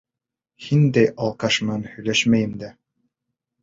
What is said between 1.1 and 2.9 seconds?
алкаш менән һөйләшмәйем дә!